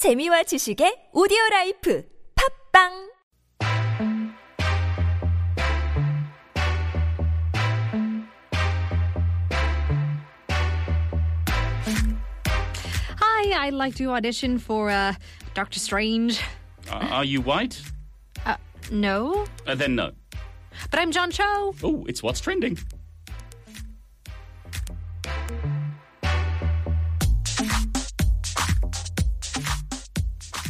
재미와 0.00 0.43
지식의 0.43 1.09
오디오 1.13 1.37
라이프 1.51 2.03
팝빵 2.73 3.11
Hi, 13.19 13.65
I'd 13.67 13.73
like 13.73 13.95
to 13.95 14.11
audition 14.11 14.57
for 14.57 14.89
uh, 14.89 15.13
Doctor 15.53 15.79
Strange. 15.79 16.39
Uh, 16.89 17.07
are 17.11 17.25
you 17.25 17.41
white? 17.41 17.81
Uh, 18.45 18.55
no, 18.91 19.45
Uh, 19.67 19.75
then 19.75 19.95
no. 19.95 20.11
but 20.89 20.99
I'm 20.99 21.11
John 21.11 21.31
Cho. 21.31 21.73
Oh, 21.83 22.05
it's 22.07 22.23
what's 22.23 22.39
trending. 22.39 22.77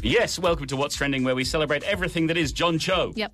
Yes, 0.03 0.39
welcome 0.39 0.65
to 0.65 0.75
What's 0.75 0.95
Trending, 0.95 1.23
where 1.23 1.35
we 1.35 1.43
celebrate 1.43 1.83
everything 1.83 2.25
that 2.27 2.37
is 2.37 2.51
John 2.51 2.79
Cho. 2.79 3.13
Yep. 3.15 3.33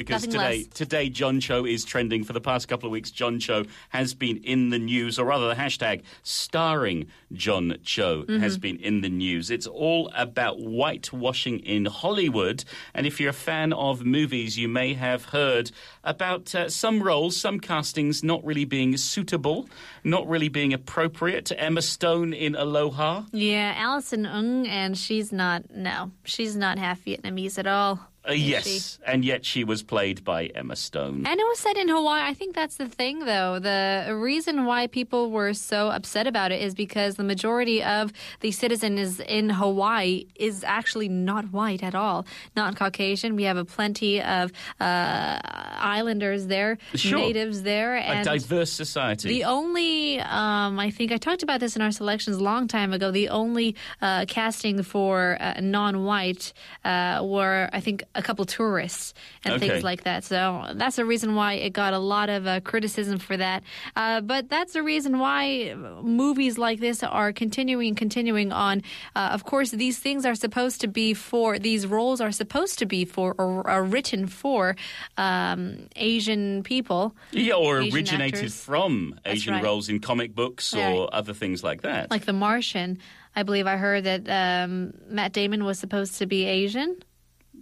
Because 0.00 0.22
Nothing 0.26 0.30
today, 0.40 0.56
less. 0.60 0.66
today 0.68 1.08
John 1.10 1.40
Cho 1.40 1.66
is 1.66 1.84
trending. 1.84 2.24
For 2.24 2.32
the 2.32 2.40
past 2.40 2.68
couple 2.68 2.86
of 2.86 2.90
weeks, 2.90 3.10
John 3.10 3.38
Cho 3.38 3.64
has 3.90 4.14
been 4.14 4.38
in 4.38 4.70
the 4.70 4.78
news, 4.78 5.18
or 5.18 5.26
rather, 5.26 5.46
the 5.48 5.54
hashtag 5.54 6.00
starring 6.22 7.06
John 7.34 7.76
Cho 7.84 8.24
has 8.26 8.54
Mm-hmm. 8.54 8.60
been 8.62 8.76
in 8.78 9.02
the 9.02 9.10
news. 9.10 9.50
It's 9.50 9.66
all 9.66 10.10
about 10.16 10.58
whitewashing 10.58 11.58
in 11.60 11.84
Hollywood. 11.84 12.64
And 12.94 13.06
if 13.06 13.20
you're 13.20 13.28
a 13.28 13.34
fan 13.34 13.74
of 13.74 14.02
movies, 14.06 14.58
you 14.58 14.68
may 14.68 14.94
have 14.94 15.26
heard 15.26 15.70
about 16.02 16.54
uh, 16.54 16.70
some 16.70 17.02
roles, 17.02 17.36
some 17.36 17.60
castings 17.60 18.24
not 18.24 18.42
really 18.42 18.64
being 18.64 18.96
suitable, 18.96 19.68
not 20.02 20.26
really 20.26 20.48
being 20.48 20.72
appropriate. 20.72 21.52
Emma 21.54 21.82
Stone 21.82 22.32
in 22.32 22.54
Aloha. 22.54 23.24
Yeah, 23.32 23.74
Allison 23.76 24.24
Ng, 24.24 24.66
and 24.66 24.96
she's 24.96 25.30
not. 25.30 25.70
No, 25.70 26.10
she's 26.24 26.56
not 26.56 26.78
half 26.78 27.04
Vietnamese 27.04 27.58
at 27.58 27.66
all. 27.66 28.00
Uh, 28.28 28.32
yes, 28.32 28.98
and 29.06 29.24
yet 29.24 29.46
she 29.46 29.64
was 29.64 29.82
played 29.82 30.22
by 30.24 30.46
Emma 30.46 30.76
Stone. 30.76 31.24
And 31.26 31.40
it 31.40 31.44
was 31.44 31.58
set 31.58 31.78
in 31.78 31.88
Hawaii. 31.88 32.22
I 32.22 32.34
think 32.34 32.54
that's 32.54 32.76
the 32.76 32.86
thing, 32.86 33.20
though. 33.20 33.58
The 33.58 34.14
reason 34.14 34.66
why 34.66 34.88
people 34.88 35.30
were 35.30 35.54
so 35.54 35.88
upset 35.88 36.26
about 36.26 36.52
it 36.52 36.60
is 36.60 36.74
because 36.74 37.14
the 37.14 37.24
majority 37.24 37.82
of 37.82 38.12
the 38.40 38.50
citizens 38.52 39.20
in 39.20 39.48
Hawaii 39.48 40.26
is 40.36 40.62
actually 40.64 41.08
not 41.08 41.50
white 41.50 41.82
at 41.82 41.94
all, 41.94 42.26
not 42.54 42.76
Caucasian. 42.76 43.36
We 43.36 43.44
have 43.44 43.56
a 43.56 43.64
plenty 43.64 44.20
of 44.20 44.52
uh, 44.80 45.38
islanders 45.78 46.46
there, 46.46 46.76
Sure. 46.94 47.18
natives 47.18 47.62
there, 47.62 47.96
a 47.96 48.00
and 48.02 48.24
diverse 48.26 48.70
society. 48.70 49.28
The 49.28 49.44
only, 49.44 50.20
um, 50.20 50.78
I 50.78 50.90
think 50.90 51.10
I 51.10 51.16
talked 51.16 51.42
about 51.42 51.60
this 51.60 51.74
in 51.74 51.80
our 51.82 51.90
selections 51.90 52.36
a 52.36 52.44
long 52.44 52.68
time 52.68 52.92
ago. 52.92 53.10
The 53.10 53.30
only 53.30 53.76
uh, 54.02 54.26
casting 54.28 54.82
for 54.82 55.38
uh, 55.40 55.54
non-white 55.60 56.52
uh, 56.84 57.20
were, 57.24 57.70
I 57.72 57.80
think, 57.80 58.04
a 58.14 58.22
couple 58.22 58.44
tourists 58.44 59.14
and 59.44 59.54
Okay. 59.54 59.68
things 59.68 59.84
like 59.84 60.02
that. 60.04 60.24
So 60.24 60.66
that's 60.74 60.96
the 60.96 61.04
reason 61.04 61.34
why 61.36 61.54
it 61.54 61.70
got 61.72 61.94
a 61.94 61.98
lot 61.98 62.28
of 62.28 62.46
uh, 62.46 62.60
criticism 62.60 63.18
for 63.18 63.36
that. 63.36 63.62
Uh, 63.94 64.20
but 64.20 64.48
that's 64.48 64.72
the 64.72 64.82
reason 64.82 65.18
why 65.20 65.74
movies 66.02 66.58
like 66.58 66.80
this 66.80 67.02
are 67.04 67.32
continuing 67.32 67.88
and 67.88 67.96
continuing 67.96 68.50
on. 68.52 68.82
Uh, 69.14 69.30
of 69.32 69.44
course, 69.44 69.70
these 69.70 69.98
things 70.00 70.26
are 70.26 70.34
supposed 70.34 70.80
to 70.80 70.88
be 70.88 71.14
for 71.14 71.58
these 71.58 71.86
roles 71.86 72.20
are 72.20 72.32
supposed 72.32 72.78
to 72.80 72.86
be 72.86 73.04
for 73.04 73.34
or 73.38 73.68
are 73.68 73.84
written 73.84 74.26
for 74.26 74.74
um, 75.16 75.88
Asian 75.96 76.62
people. 76.62 77.14
Yeah, 77.30 77.54
or 77.54 77.80
Asian 77.80 77.94
originated 77.96 78.34
actors. 78.34 78.56
from 78.60 79.18
Asian 79.24 79.54
right. 79.54 79.62
roles 79.62 79.88
in 79.88 80.00
comic 80.00 80.34
books 80.34 80.74
or 80.74 81.08
other 81.14 81.32
things 81.34 81.62
like 81.62 81.82
that. 81.82 82.10
like 82.10 82.24
The 82.24 82.32
Martian. 82.32 82.98
I 83.36 83.44
believe 83.44 83.68
I 83.68 83.76
heard 83.76 84.04
that 84.04 84.28
um, 84.28 84.92
Matt 85.08 85.32
Damon 85.32 85.64
was 85.64 85.78
supposed 85.78 86.18
to 86.18 86.26
be 86.26 86.46
Asian. 86.46 86.96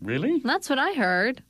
Really? 0.01 0.41
That's 0.45 0.69
what 0.69 0.79
I 0.79 0.93
heard. 0.93 1.43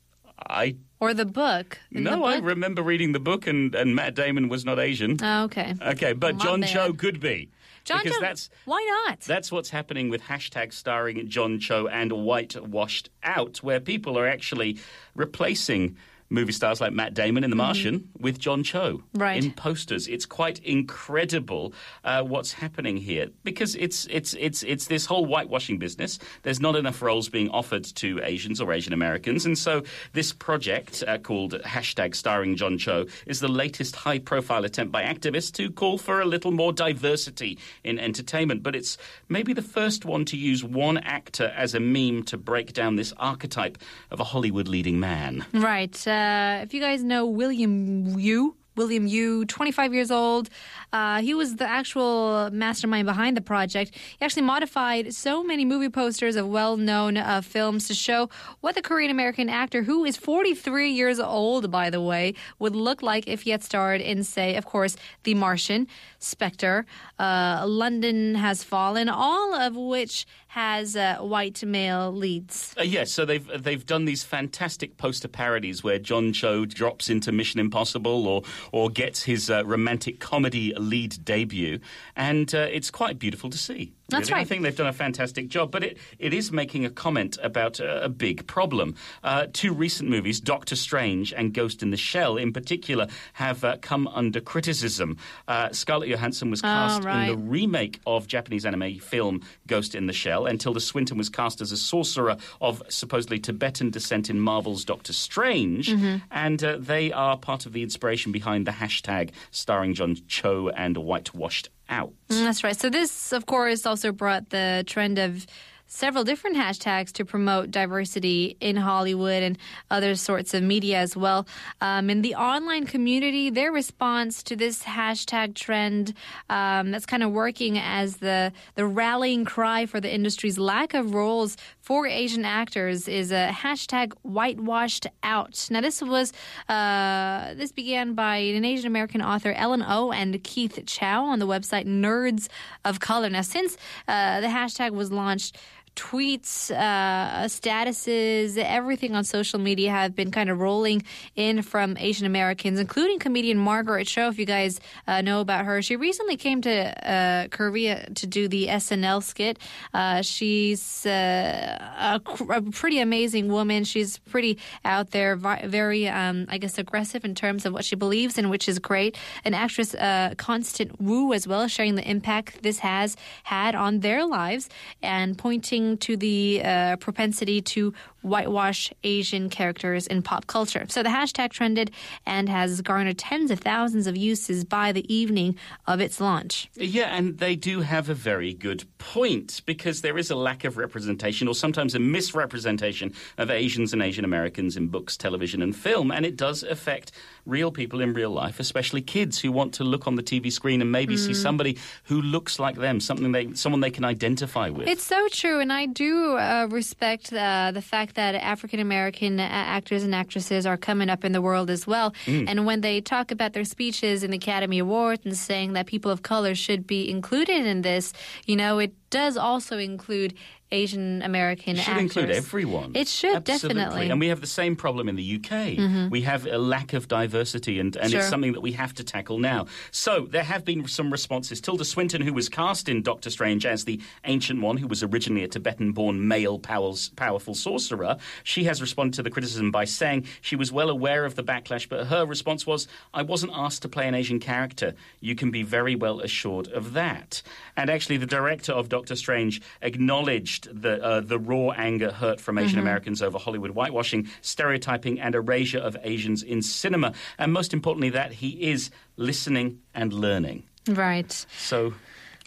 I 0.49 0.77
Or 1.01 1.15
the 1.15 1.25
book. 1.27 1.79
In 1.91 2.05
the 2.05 2.11
no, 2.11 2.25
I 2.25 2.39
remember 2.39 2.83
reading 2.83 3.13
the 3.13 3.21
book, 3.21 3.47
and, 3.47 3.75
and 3.75 3.95
Matt 3.95 4.14
Damon 4.14 4.48
was 4.48 4.64
not 4.64 4.79
Asian. 4.79 5.17
Oh, 5.23 5.45
okay. 5.45 5.75
Okay, 5.81 6.13
but 6.13 6.39
John 6.39 6.61
bad. 6.61 6.70
Cho 6.70 6.92
could 6.92 7.20
be. 7.20 7.51
John 7.85 8.01
because 8.03 8.17
Cho- 8.17 8.20
that's 8.20 8.51
why 8.67 9.05
not? 9.07 9.20
that's 9.20 9.51
what's 9.51 9.70
happening 9.70 10.11
with 10.11 10.23
hashtag 10.23 10.73
starring 10.73 11.29
John 11.29 11.58
Cho 11.58 11.89
and 11.89 12.13
whitewashed 12.13 13.11
out, 13.23 13.58
where 13.58 13.81
people 13.81 14.19
are 14.19 14.27
actually 14.27 14.79
replacing 15.14 15.97
movie 16.30 16.52
stars 16.52 16.80
like 16.80 16.92
Matt 16.92 17.14
Damon 17.14 17.44
in 17.44 17.50
The 17.50 17.56
Martian 17.56 18.08
with 18.18 18.39
John 18.39 18.62
Cho 18.62 18.78
Mm-hmm. 18.98 19.18
Right. 19.18 19.42
in 19.44 19.52
posters. 19.52 20.06
It's 20.08 20.27
quite 20.27 20.58
incredible 20.61 21.72
uh, 22.05 22.22
what's 22.22 22.52
happening 22.52 22.96
here 22.96 23.28
because 23.44 23.74
it's 23.77 24.06
it's 24.11 24.34
it's 24.34 24.62
it's 24.62 24.86
this 24.86 25.06
whole 25.06 25.27
whitewashing 25.27 25.78
business. 25.78 26.18
There's 26.42 26.61
not 26.61 26.77
enough 26.77 27.00
roles 27.02 27.28
being 27.28 27.48
offered 27.50 27.84
to 27.96 28.20
Asians 28.22 28.61
or 28.61 28.72
Asian 28.72 28.92
Americans, 28.92 29.46
and 29.46 29.56
so 29.56 29.83
this 30.12 30.33
project 30.33 31.02
uh, 31.06 31.18
called 31.18 31.52
hashtag 31.62 32.14
starring 32.14 32.56
John 32.56 32.78
Cho 32.78 33.06
is 33.27 33.40
the 33.40 33.48
latest 33.48 33.96
high-profile 33.96 34.64
attempt 34.64 34.92
by 34.92 35.02
activists 35.02 35.52
to 35.55 35.70
call 35.70 35.98
for 35.98 36.20
a 36.20 36.24
little 36.24 36.50
more 36.52 36.72
diversity 36.72 37.58
in 37.84 37.98
entertainment. 37.98 38.62
But 38.62 38.74
it's 38.77 38.98
maybe 39.28 39.52
the 39.52 39.62
first 39.62 40.05
one 40.05 40.24
to 40.27 40.36
use 40.36 40.62
one 40.64 40.98
actor 40.98 41.52
as 41.56 41.74
a 41.74 41.80
meme 41.80 42.22
to 42.24 42.36
break 42.36 42.72
down 42.72 42.96
this 42.96 43.12
archetype 43.16 43.78
of 44.10 44.20
a 44.20 44.24
Hollywood 44.24 44.68
leading 44.68 44.98
man. 45.00 45.45
Right. 45.52 45.96
Uh, 46.06 46.17
Uh, 46.18 46.62
if 46.62 46.74
you 46.74 46.80
guys 46.80 47.05
know 47.05 47.27
William 47.27 48.18
Yu, 48.18 48.56
William 48.78 49.08
Yu, 49.08 49.44
25 49.44 49.92
years 49.92 50.11
old. 50.11 50.48
Uh, 50.92 51.20
he 51.20 51.34
was 51.34 51.56
the 51.56 51.68
actual 51.68 52.48
mastermind 52.52 53.06
behind 53.06 53.36
the 53.36 53.40
project. 53.40 53.94
He 54.18 54.24
actually 54.24 54.42
modified 54.42 55.12
so 55.12 55.42
many 55.42 55.64
movie 55.64 55.90
posters 55.90 56.36
of 56.36 56.48
well 56.48 56.77
known 56.77 57.16
uh, 57.16 57.42
films 57.42 57.89
to 57.89 57.94
show 57.94 58.30
what 58.61 58.77
the 58.77 58.83
Korean 58.83 59.11
American 59.11 59.48
actor, 59.48 59.83
who 59.83 60.05
is 60.05 60.16
43 60.16 60.90
years 60.90 61.18
old, 61.18 61.70
by 61.70 61.90
the 61.90 62.00
way, 62.00 62.34
would 62.61 62.77
look 62.77 63.02
like 63.02 63.27
if 63.27 63.42
he 63.42 63.50
had 63.50 63.62
starred 63.64 64.00
in, 64.00 64.22
say, 64.22 64.55
of 64.55 64.64
course, 64.64 64.96
The 65.24 65.34
Martian, 65.34 65.89
Spectre, 66.20 66.86
uh, 67.18 67.64
London 67.66 68.36
Has 68.36 68.62
Fallen, 68.62 69.08
all 69.08 69.55
of 69.55 69.77
which 69.77 70.24
has 70.48 70.96
uh, 70.96 71.18
white 71.18 71.62
male 71.62 72.10
leads. 72.10 72.74
Uh, 72.78 72.83
yes, 72.83 73.12
so 73.12 73.24
they've 73.24 73.46
they've 73.62 73.84
done 73.84 74.06
these 74.06 74.24
fantastic 74.24 74.96
poster 74.96 75.28
parodies 75.28 75.84
where 75.84 75.98
John 75.98 76.33
Cho 76.33 76.64
drops 76.64 77.10
into 77.10 77.30
Mission 77.33 77.60
Impossible 77.60 78.27
or 78.27 78.42
or 78.73 78.90
gets 78.90 79.24
his 79.24 79.51
uh, 79.51 79.64
romantic 79.64 80.20
comedy 80.20 80.73
lead 80.77 81.24
debut, 81.24 81.79
and 82.17 82.55
uh, 82.55 82.67
it's 82.70 82.90
quite 82.90 83.18
beautiful 83.18 83.51
to 83.51 83.58
see. 83.58 83.92
That's 84.11 84.30
really. 84.30 84.41
I 84.41 84.45
think 84.45 84.63
they've 84.63 84.74
done 84.74 84.86
a 84.86 84.92
fantastic 84.92 85.48
job, 85.48 85.70
but 85.70 85.85
it, 85.85 85.98
it 86.19 86.33
is 86.33 86.51
making 86.51 86.86
a 86.86 86.91
comment 86.91 87.36
about 87.42 87.79
a, 87.79 88.05
a 88.05 88.08
big 88.08 88.46
problem. 88.46 88.95
Uh, 89.23 89.48
two 89.52 89.74
recent 89.74 90.08
movies, 90.08 90.41
Doctor 90.41 90.77
Strange 90.77 91.35
and 91.35 91.52
Ghost 91.52 91.83
in 91.83 91.91
the 91.91 91.98
Shell, 91.98 92.39
in 92.39 92.55
particular, 92.55 93.08
have 93.35 93.64
uh, 93.64 93.77
come 93.83 94.08
under 94.08 94.41
criticism. 94.41 95.19
Uh, 95.46 95.70
Scarlett 95.73 96.08
Johansson 96.08 96.51
was 96.51 96.63
cast 96.63 97.01
in 97.01 97.07
right. 97.07 97.27
the 97.27 97.36
remake 97.36 98.01
of 98.07 98.27
Japanese 98.27 98.64
anime 98.64 98.98
film 98.98 99.42
Ghost 99.67 99.95
in 99.95 100.07
the 100.07 100.14
Shell, 100.14 100.46
and 100.46 100.58
Tilda 100.58 100.80
Swinton 100.80 101.19
was 101.19 101.29
cast 101.29 101.61
as 101.61 101.70
a 101.70 101.77
sorcerer 101.77 102.39
of 102.63 102.83
supposedly 102.89 103.39
Tibetan 103.39 103.90
descent 103.90 104.30
in 104.30 104.40
Marvel's 104.40 104.86
Doctor 104.86 105.13
Strange, 105.13 105.90
and 106.30 106.64
uh, 106.64 106.79
they 106.79 107.13
are 107.13 107.36
part 107.36 107.67
of 107.67 107.75
the 107.75 107.83
inspiration 107.83 108.33
behind 108.33 108.67
the 108.67 108.73
hashtag 108.73 109.33
starring 109.51 109.92
John 109.92 110.17
Cho 110.29 110.70
and 110.70 110.96
whitewashed 110.96 111.69
out. 111.89 112.13
Mm, 112.29 112.45
That's 112.45 112.63
right. 112.65 112.77
So 112.79 112.91
this, 112.91 113.33
of 113.33 113.47
course, 113.47 113.87
also 113.87 114.13
brought 114.13 114.51
the 114.51 114.85
trend 114.87 115.19
of 115.19 115.47
several 115.91 116.23
different 116.23 116.55
hashtags 116.55 117.11
to 117.13 117.25
promote 117.25 117.71
diversity 117.71 118.59
in 118.61 118.77
Hollywood 118.77 119.43
and 119.43 119.57
other 119.91 120.15
sorts 120.17 120.53
of 120.53 120.63
media 120.63 120.99
as 120.99 121.17
well. 121.17 121.47
Um, 121.81 122.11
in 122.11 122.21
the 122.21 122.35
online 122.35 122.85
community, 122.85 123.49
their 123.49 123.73
response 123.73 124.43
to 124.43 124.55
this 124.55 124.83
hashtag 124.83 125.55
trend 125.55 126.13
um, 126.51 126.91
that's 126.91 127.07
kind 127.07 127.23
of 127.23 127.31
working 127.33 127.79
as 127.79 128.19
the 128.19 128.53
the 128.75 128.85
rallying 128.85 129.47
cry 129.47 129.87
for 129.87 129.99
the 129.99 130.12
industry's 130.12 130.59
lack 130.59 130.93
of 130.93 131.15
roles 131.15 131.56
for 131.88 132.06
Asian 132.06 132.44
actors 132.44 133.08
is 133.08 133.32
a 133.32 133.49
hashtag 133.50 134.12
whitewashed 134.20 135.06
out. 135.23 135.67
Now, 135.70 135.81
this 135.81 136.02
was 136.02 136.35
uh, 136.69 137.55
this 137.55 137.73
began 137.73 138.12
by 138.12 138.37
an 138.37 138.62
Asian 138.62 138.87
American 138.87 139.23
author, 139.23 139.52
Ellen 139.52 139.82
O, 139.82 140.12
and 140.12 140.44
Keith 140.44 140.79
Chow 140.85 141.25
on 141.25 141.38
the 141.38 141.46
website 141.46 141.87
Nerds 141.87 142.49
of 142.85 143.00
Color. 143.00 143.31
Now, 143.31 143.40
since 143.40 143.79
uh, 144.06 144.43
the 144.43 144.49
hashtag 144.49 144.90
was 144.90 145.11
launched. 145.11 145.56
Tweets, 145.98 146.70
uh, 146.70 147.46
statuses, 147.46 148.56
everything 148.56 149.16
on 149.16 149.24
social 149.24 149.58
media 149.58 149.90
have 149.90 150.14
been 150.14 150.30
kind 150.30 150.48
of 150.48 150.60
rolling 150.60 151.02
in 151.34 151.60
from 151.60 151.96
Asian 151.98 152.24
Americans, 152.24 152.78
including 152.78 153.18
comedian 153.18 153.58
Margaret 153.58 154.06
Cho. 154.06 154.28
If 154.28 154.38
you 154.38 154.46
guys 154.46 154.78
uh, 155.08 155.22
know 155.22 155.40
about 155.40 155.64
her, 155.64 155.82
she 155.82 155.96
recently 155.96 156.36
came 156.36 156.62
to 156.62 157.10
uh, 157.10 157.48
Korea 157.48 158.08
to 158.14 158.28
do 158.28 158.46
the 158.46 158.68
SNL 158.68 159.24
skit. 159.24 159.58
Uh, 159.92 160.22
she's 160.22 161.04
uh, 161.04 161.10
a, 161.10 162.20
a 162.48 162.62
pretty 162.62 163.00
amazing 163.00 163.48
woman. 163.48 163.82
She's 163.82 164.18
pretty 164.18 164.58
out 164.84 165.10
there, 165.10 165.34
very, 165.34 166.06
um, 166.06 166.46
I 166.48 166.58
guess, 166.58 166.78
aggressive 166.78 167.24
in 167.24 167.34
terms 167.34 167.66
of 167.66 167.72
what 167.72 167.84
she 167.84 167.96
believes 167.96 168.38
in, 168.38 168.50
which 168.50 168.68
is 168.68 168.78
great. 168.78 169.16
An 169.44 169.52
actress, 169.52 169.96
uh, 169.96 170.34
Constance 170.36 170.92
Wu, 171.00 171.32
as 171.32 171.48
well, 171.48 171.66
sharing 171.66 171.96
the 171.96 172.08
impact 172.08 172.62
this 172.62 172.78
has 172.78 173.16
had 173.42 173.74
on 173.74 173.98
their 173.98 174.24
lives 174.24 174.68
and 175.02 175.36
pointing 175.36 175.88
to 175.96 176.17
the 176.17 176.61
uh, 176.64 176.96
propensity 176.96 177.61
to 177.62 177.94
whitewash 178.23 178.93
Asian 179.05 179.49
characters 179.49 180.06
in 180.06 180.23
pop 180.23 180.47
culture. 180.47 180.87
So 180.88 181.03
the 181.03 181.09
hashtag 181.09 181.50
trended 181.50 181.91
and 182.26 182.49
has 182.49 182.81
garnered 182.81 183.19
tens 183.19 183.50
of 183.50 183.61
thousands 183.61 184.06
of 184.06 184.17
uses 184.17 184.65
by 184.65 184.93
the 184.93 185.12
evening 185.12 185.56
of 185.87 186.00
its 186.00 186.20
launch. 186.20 186.69
Yeah, 186.75 187.17
and 187.17 187.38
they 187.38 187.56
do 187.56 187.81
have 187.81 188.09
a 188.09 188.15
very 188.15 188.55
good 188.55 188.85
point 188.99 189.62
because 189.67 190.03
there 190.03 190.19
is 190.19 190.31
a 190.31 190.37
lack 190.37 190.65
of 190.65 190.76
representation 190.76 191.49
or 191.49 191.55
sometimes 191.55 191.94
a 191.94 191.99
misrepresentation 191.99 193.12
of 193.37 193.50
Asians 193.50 193.93
and 193.93 194.03
Asian 194.03 194.25
Americans 194.25 194.76
in 194.76 194.88
books, 194.88 195.17
television, 195.17 195.62
and 195.62 195.75
film. 195.75 196.11
And 196.11 196.26
it 196.26 196.37
does 196.37 196.62
affect 196.62 197.12
real 197.47 197.70
people 197.70 198.00
in 198.00 198.12
real 198.12 198.31
life, 198.31 198.61
especially 198.61 199.00
kids 199.00 199.41
who 199.41 199.53
want 199.53 199.73
to 199.75 199.85
look 199.85 200.06
on 200.06 200.17
the 200.17 200.23
TV 200.23 200.53
screen 200.53 200.82
and 200.82 200.93
maybe 200.93 201.17
see 201.17 201.35
somebody 201.35 201.79
who 202.05 202.20
looks 202.20 202.59
like 202.59 202.76
them, 202.76 203.00
something 203.00 203.32
they, 203.32 203.53
someone 203.55 203.81
they 203.81 203.91
can 203.91 204.05
identify 204.05 204.69
with. 204.69 204.87
It's 204.87 205.05
so 205.05 205.29
true, 205.29 205.61
and 205.61 205.73
I 205.73 205.87
do 205.87 206.37
uh, 206.37 206.67
respect 206.70 207.32
uh, 207.32 207.70
the 207.73 207.82
fact 207.82 208.07
that 208.14 208.34
African 208.34 208.81
American 208.81 209.40
uh, 209.40 209.49
actors 209.50 210.02
and 210.02 210.14
actresses 210.14 210.66
are 210.66 210.76
coming 210.76 211.08
up 211.08 211.25
in 211.25 211.32
the 211.32 211.43
world 211.43 211.70
as 211.70 211.87
well. 211.87 212.12
Mm. 212.26 212.49
And 212.49 212.66
when 212.66 212.81
they 212.81 213.00
talk 213.00 213.31
about 213.31 213.52
their 213.52 213.64
speeches 213.64 214.22
in 214.22 214.31
the 214.31 214.37
Academy 214.37 214.78
Awards 214.78 215.22
and 215.25 215.37
saying 215.37 215.75
that 215.75 215.87
people 215.87 216.10
of 216.10 216.22
color 216.22 216.55
should 216.55 216.87
be 216.87 217.10
included 217.10 217.66
in 217.66 217.82
this, 217.82 218.12
you 218.46 218.56
know, 218.56 218.78
it 218.78 218.93
does 219.10 219.37
also 219.37 219.78
include 219.78 220.34
Asian 220.70 221.22
American 221.22 221.76
It 221.76 221.81
should 221.81 221.93
actors. 221.93 222.02
include 222.02 222.31
everyone. 222.31 222.93
It 222.94 223.08
should, 223.08 223.37
Absolutely. 223.37 223.69
definitely. 223.81 224.00
Mm-hmm. 224.02 224.10
And 224.10 224.20
we 224.20 224.28
have 224.28 224.43
the 224.43 224.46
same 224.46 224.76
problem 224.76 225.08
in 225.08 225.16
the 225.16 225.37
UK. 225.43 226.10
We 226.10 226.20
have 226.22 226.44
a 226.46 226.58
lack 226.58 226.93
of 226.93 227.08
diversity, 227.08 227.81
and, 227.81 227.96
and 227.96 228.10
Sure. 228.10 228.20
it's 228.20 228.28
something 228.28 228.52
that 228.52 228.60
we 228.60 228.72
have 228.72 228.93
to 228.96 229.02
tackle 229.05 229.38
now. 229.38 229.64
So 229.93 230.26
there 230.28 230.43
have 230.44 230.66
been 230.66 230.87
some 230.87 231.10
responses. 231.10 231.62
Tilda 231.62 231.87
Swinton, 231.87 232.20
who 232.20 232.34
was 232.34 232.50
cast 232.50 232.87
in 232.87 233.00
Doctor 233.00 233.31
Strange 233.31 233.64
as 233.64 233.87
the 233.87 233.99
Ancient 234.26 234.60
One, 234.60 234.76
who 234.76 234.87
was 234.87 235.02
originally 235.02 235.43
a 235.43 235.49
Tibetan 235.49 235.93
born 235.93 236.28
male 236.28 236.58
powers, 236.58 237.08
powerful 237.16 237.55
sorcerer, 237.55 238.19
she 238.44 238.64
has 238.64 238.82
responded 238.82 239.14
to 239.16 239.22
the 239.22 239.31
criticism 239.31 239.70
by 239.70 239.87
saying 239.87 240.26
she 240.43 240.55
was 240.55 240.70
well 240.70 240.90
aware 240.90 241.25
of 241.25 241.34
the 241.34 241.43
backlash, 241.43 241.88
but 241.88 242.08
her 242.08 242.26
response 242.26 242.66
was, 242.66 242.87
I 243.14 243.22
wasn't 243.22 243.52
asked 243.55 243.81
to 243.82 243.88
play 243.88 244.06
an 244.06 244.14
Asian 244.14 244.38
character. 244.38 244.93
You 245.20 245.34
can 245.34 245.50
be 245.50 245.62
very 245.62 245.94
well 245.94 246.20
assured 246.20 246.69
of 246.69 246.93
that. 246.93 247.40
And 247.75 247.88
actually, 247.88 248.19
the 248.19 248.26
director 248.26 248.72
of 248.72 248.90
Doctor 248.90 248.97
Strange 249.06 249.60
acknowledged 249.82 250.68
the, 250.82 251.02
uh, 251.02 251.20
the 251.20 251.38
raw 251.38 251.70
anger 251.70 252.10
hurt 252.10 252.40
from 252.40 252.58
Asian 252.58 252.78
Americans 252.78 253.22
over 253.22 253.38
Hollywood 253.38 253.70
whitewashing, 253.70 254.28
stereotyping, 254.40 255.20
and 255.20 255.34
erasure 255.34 255.78
of 255.78 255.96
Asians 256.02 256.42
in 256.42 256.62
cinema. 256.62 257.12
And 257.38 257.52
most 257.52 257.72
importantly, 257.72 258.10
that 258.10 258.32
he 258.32 258.70
is 258.70 258.90
listening 259.16 259.80
and 259.94 260.12
learning. 260.12 260.64
Right. 260.88 261.32
So. 261.58 261.94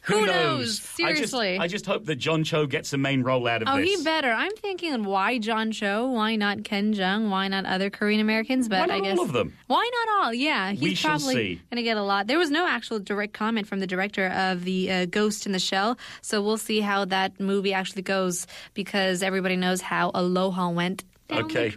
Who, 0.05 0.19
Who 0.21 0.25
knows? 0.25 0.33
knows? 0.33 0.61
I 1.03 1.11
just, 1.13 1.31
Seriously. 1.31 1.57
I 1.59 1.67
just 1.67 1.85
hope 1.85 2.05
that 2.05 2.15
John 2.15 2.43
Cho 2.43 2.65
gets 2.65 2.91
a 2.91 2.97
main 2.97 3.21
role 3.21 3.47
out 3.47 3.61
of 3.61 3.67
Oh, 3.67 3.77
this. 3.77 3.87
Oh, 3.93 3.97
he 3.99 4.03
better. 4.03 4.31
I'm 4.31 4.55
thinking, 4.55 5.03
why 5.03 5.37
John 5.37 5.71
Cho? 5.71 6.07
Why 6.07 6.35
not 6.35 6.63
Ken 6.63 6.93
Jeong? 6.93 7.29
Why 7.29 7.47
not 7.47 7.65
other 7.65 7.91
Korean 7.91 8.19
Americans? 8.19 8.67
But 8.67 8.79
Why 8.89 8.97
not 8.97 9.07
I 9.07 9.11
all 9.11 9.21
of 9.21 9.31
them? 9.31 9.55
Why 9.67 9.87
not 10.07 10.25
all? 10.25 10.33
Yeah, 10.33 10.71
he's 10.71 10.81
We 10.81 10.95
shall 10.95 11.11
probably 11.19 11.33
see. 11.35 11.55
going 11.69 11.77
to 11.77 11.83
get 11.83 11.97
a 11.97 12.03
lot. 12.03 12.25
There 12.25 12.39
was 12.39 12.49
no 12.49 12.65
actual 12.67 12.97
direct 12.99 13.33
comment 13.33 13.67
from 13.67 13.79
the 13.79 13.85
director 13.87 14.27
of 14.29 14.63
the 14.63 14.91
uh, 14.91 15.05
Ghost 15.05 15.45
in 15.45 15.51
the 15.51 15.59
Shell, 15.59 15.99
so 16.21 16.41
we'll 16.41 16.57
see 16.57 16.79
how 16.79 17.05
that 17.05 17.39
movie 17.39 17.73
actually 17.73 18.01
goes 18.01 18.47
because 18.73 19.21
everybody 19.21 19.55
knows 19.55 19.81
how 19.81 20.09
Aloha 20.15 20.69
went 20.69 21.03
down 21.27 21.43
Okay. 21.43 21.69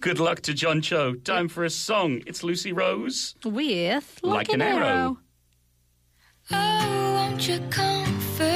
Good 0.00 0.18
luck 0.18 0.40
to 0.42 0.52
John 0.52 0.82
Cho. 0.82 1.14
Time 1.14 1.48
for 1.48 1.64
a 1.64 1.70
song. 1.70 2.20
It's 2.26 2.42
Lucy 2.44 2.70
Rose. 2.72 3.34
with 3.44 4.18
Like 4.22 4.50
an 4.50 4.60
arrow. 4.60 5.18
Oh, 6.50 7.12
won't 7.14 7.48
you 7.48 7.58
comfort 7.70 8.44
me? 8.44 8.53